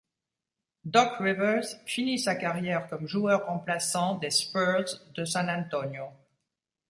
Doc 0.83 1.17
Rivers 1.19 1.75
finit 1.85 2.17
sa 2.17 2.33
carrière 2.33 2.87
comme 2.89 3.05
joueur 3.05 3.45
remplaçant 3.45 4.15
des 4.15 4.31
Spurs 4.31 4.85
de 5.13 5.25
San 5.25 5.47
Antonio. 5.47 6.05